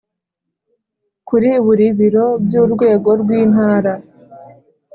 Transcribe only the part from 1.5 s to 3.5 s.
buri biro by urwego rw